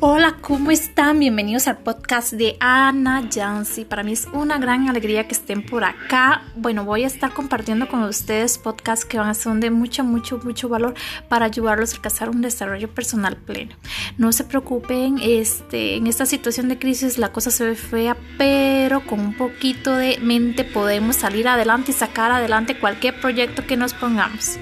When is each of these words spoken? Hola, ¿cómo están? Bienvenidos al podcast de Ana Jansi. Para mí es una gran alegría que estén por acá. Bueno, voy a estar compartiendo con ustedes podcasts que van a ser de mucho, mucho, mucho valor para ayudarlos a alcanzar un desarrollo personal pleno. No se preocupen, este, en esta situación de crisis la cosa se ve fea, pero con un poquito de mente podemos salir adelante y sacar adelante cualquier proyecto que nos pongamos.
Hola, 0.00 0.36
¿cómo 0.40 0.70
están? 0.70 1.20
Bienvenidos 1.20 1.68
al 1.68 1.78
podcast 1.78 2.32
de 2.32 2.56
Ana 2.58 3.28
Jansi. 3.32 3.84
Para 3.84 4.02
mí 4.02 4.12
es 4.12 4.26
una 4.32 4.58
gran 4.58 4.88
alegría 4.88 5.28
que 5.28 5.34
estén 5.34 5.64
por 5.64 5.84
acá. 5.84 6.42
Bueno, 6.56 6.84
voy 6.84 7.04
a 7.04 7.06
estar 7.06 7.32
compartiendo 7.32 7.88
con 7.88 8.02
ustedes 8.02 8.58
podcasts 8.58 9.04
que 9.04 9.18
van 9.18 9.28
a 9.28 9.34
ser 9.34 9.54
de 9.54 9.70
mucho, 9.70 10.02
mucho, 10.02 10.38
mucho 10.42 10.68
valor 10.68 10.94
para 11.28 11.46
ayudarlos 11.46 11.92
a 11.92 11.96
alcanzar 11.96 12.28
un 12.30 12.42
desarrollo 12.42 12.92
personal 12.92 13.36
pleno. 13.36 13.76
No 14.18 14.32
se 14.32 14.44
preocupen, 14.44 15.18
este, 15.22 15.96
en 15.96 16.06
esta 16.06 16.26
situación 16.26 16.68
de 16.68 16.78
crisis 16.78 17.16
la 17.16 17.32
cosa 17.32 17.50
se 17.50 17.64
ve 17.64 17.74
fea, 17.74 18.16
pero 18.36 19.06
con 19.06 19.20
un 19.20 19.34
poquito 19.36 19.94
de 19.94 20.18
mente 20.20 20.64
podemos 20.64 21.16
salir 21.16 21.46
adelante 21.46 21.92
y 21.92 21.94
sacar 21.94 22.32
adelante 22.32 22.78
cualquier 22.78 23.20
proyecto 23.20 23.66
que 23.66 23.76
nos 23.76 23.94
pongamos. 23.94 24.58